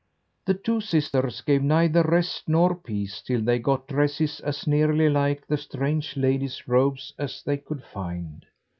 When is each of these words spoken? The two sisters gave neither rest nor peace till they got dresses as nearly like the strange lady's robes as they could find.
The 0.45 0.55
two 0.55 0.81
sisters 0.81 1.41
gave 1.41 1.61
neither 1.61 2.01
rest 2.01 2.49
nor 2.49 2.73
peace 2.73 3.21
till 3.21 3.41
they 3.43 3.59
got 3.59 3.87
dresses 3.87 4.39
as 4.39 4.65
nearly 4.65 5.09
like 5.09 5.45
the 5.45 5.57
strange 5.57 6.17
lady's 6.17 6.67
robes 6.67 7.13
as 7.19 7.43
they 7.43 7.57
could 7.57 7.83
find. 7.83 8.43